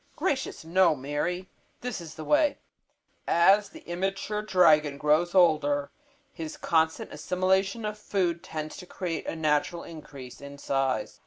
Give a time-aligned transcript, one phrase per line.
[0.15, 1.47] "Gracious, no, Mary!
[1.81, 2.57] This is the way:
[3.27, 5.91] As the immature dragon grows older,
[6.33, 11.19] his constant assimilation of food tends to create a natural increase in size.